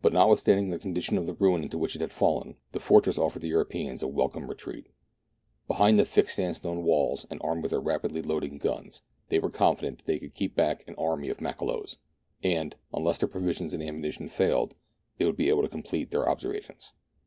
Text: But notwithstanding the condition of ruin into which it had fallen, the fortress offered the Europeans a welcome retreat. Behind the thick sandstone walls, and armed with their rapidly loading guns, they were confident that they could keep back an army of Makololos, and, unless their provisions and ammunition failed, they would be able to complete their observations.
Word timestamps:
But 0.00 0.14
notwithstanding 0.14 0.70
the 0.70 0.78
condition 0.78 1.18
of 1.18 1.42
ruin 1.42 1.62
into 1.62 1.76
which 1.76 1.94
it 1.94 2.00
had 2.00 2.10
fallen, 2.10 2.56
the 2.72 2.80
fortress 2.80 3.18
offered 3.18 3.40
the 3.42 3.48
Europeans 3.48 4.02
a 4.02 4.08
welcome 4.08 4.48
retreat. 4.48 4.86
Behind 5.68 5.98
the 5.98 6.06
thick 6.06 6.30
sandstone 6.30 6.84
walls, 6.84 7.26
and 7.28 7.38
armed 7.44 7.60
with 7.62 7.68
their 7.68 7.80
rapidly 7.80 8.22
loading 8.22 8.56
guns, 8.56 9.02
they 9.28 9.38
were 9.38 9.50
confident 9.50 9.98
that 9.98 10.06
they 10.06 10.18
could 10.18 10.34
keep 10.34 10.54
back 10.56 10.88
an 10.88 10.94
army 10.94 11.28
of 11.28 11.42
Makololos, 11.42 11.98
and, 12.42 12.76
unless 12.94 13.18
their 13.18 13.28
provisions 13.28 13.74
and 13.74 13.82
ammunition 13.82 14.26
failed, 14.26 14.74
they 15.18 15.26
would 15.26 15.36
be 15.36 15.50
able 15.50 15.60
to 15.60 15.68
complete 15.68 16.10
their 16.12 16.26
observations. 16.30 16.94